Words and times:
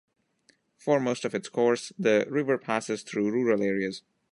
For 0.79 0.99
most 0.99 1.25
of 1.25 1.35
its 1.35 1.47
course, 1.47 1.93
the 1.95 2.25
river 2.27 2.57
passes 2.57 3.03
through 3.03 3.29
rural 3.29 3.61
areas. 3.61 4.01